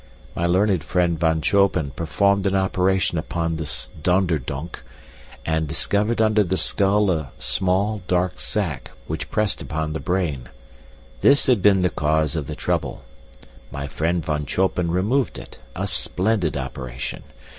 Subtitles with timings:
[0.33, 4.83] My learned friend Von Choppem performed an operation upon this Donderdunck
[5.45, 10.49] and discovered under the skull a small dark sac, which pressed upon the brain.
[11.19, 13.03] This had been the cause of the trouble.
[13.71, 17.21] My friend Von Choppem removed it a splendid operation!